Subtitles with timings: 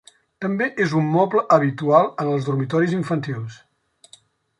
[0.43, 3.59] També és un moble habitual en els dormitoris infantils.